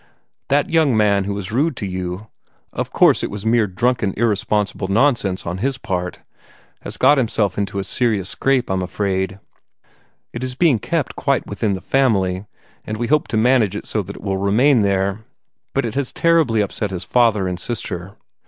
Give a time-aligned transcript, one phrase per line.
[0.47, 2.25] That young man who was rude to you
[2.73, 6.21] of course it was mere drunken, irresponsible nonsense on his part
[6.81, 9.39] has got himself into a serious scrape, I'm afraid.
[10.33, 12.47] It is being kept quite within the family,
[12.83, 15.23] and we hope to manage so that it will remain there,
[15.75, 18.15] but it has terribly upset his father and his sister.